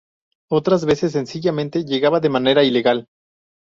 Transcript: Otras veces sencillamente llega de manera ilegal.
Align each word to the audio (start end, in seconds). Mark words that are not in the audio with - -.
Otras 0.49 0.85
veces 0.85 1.11
sencillamente 1.11 1.85
llega 1.85 2.19
de 2.19 2.27
manera 2.29 2.63
ilegal. 2.63 3.05